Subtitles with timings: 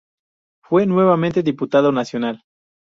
[0.63, 2.43] Fue nuevamente diputado nacional.